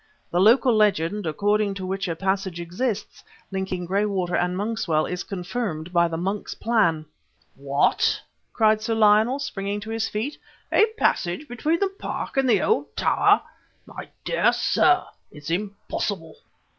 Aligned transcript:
The 0.31 0.39
local 0.39 0.75
legend, 0.75 1.27
according 1.27 1.75
to 1.75 1.85
which 1.85 2.07
a 2.07 2.15
passage 2.15 2.59
exists, 2.59 3.23
linking 3.51 3.85
Graywater 3.85 4.35
and 4.35 4.57
Monkswell, 4.57 5.05
is 5.05 5.23
confirmed 5.23 5.93
by 5.93 6.07
the 6.07 6.17
monk's 6.17 6.55
plan." 6.55 7.05
"What?" 7.53 8.19
cried 8.51 8.81
Sir 8.81 8.95
Lionel, 8.95 9.37
springing 9.37 9.79
to 9.81 9.91
his 9.91 10.09
feet 10.09 10.39
"a 10.71 10.87
passage 10.97 11.47
between 11.47 11.79
the 11.81 11.89
Park 11.99 12.35
and 12.35 12.49
the 12.49 12.63
old 12.63 12.95
tower! 12.95 13.43
My 13.85 14.07
dear 14.25 14.51
sir, 14.53 15.03
it's 15.31 15.51
impossible! 15.51 16.35